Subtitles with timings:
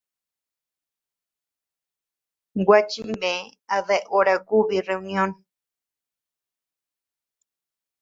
[2.65, 3.33] Gua chimbë
[3.75, 5.31] a dea hora kubi reunion.